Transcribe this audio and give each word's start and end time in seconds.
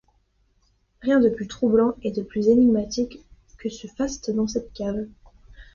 Rien 1.03 1.19
de 1.19 1.29
plus 1.29 1.45
troublant 1.47 1.93
et 2.01 2.09
de 2.11 2.23
plus 2.23 2.47
énigmatique 2.47 3.19
que 3.59 3.69
ce 3.69 3.85
faste 3.85 4.31
dans 4.31 4.47
cette 4.47 4.73
cave. 4.73 5.05